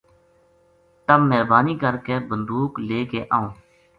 [1.05, 3.49] تم مہربانی کر کے بندوق لے کے آؤں